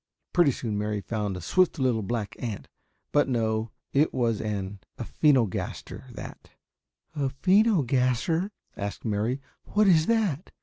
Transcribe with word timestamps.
Pretty 0.33 0.49
soon 0.49 0.79
Mary 0.79 0.99
found 0.99 1.37
a 1.37 1.41
swift 1.41 1.77
little 1.77 2.01
black 2.01 2.35
ant. 2.39 2.67
But, 3.11 3.29
no, 3.29 3.69
it 3.93 4.11
was 4.15 4.41
an 4.41 4.79
Aphænogaster 4.97 6.11
that 6.13 6.49
"A 7.15 7.29
feeno 7.29 7.85
gasser?" 7.85 8.51
asks 8.75 9.05
Mary. 9.05 9.41
"What 9.65 9.85
is 9.87 10.07
that?" 10.07 10.49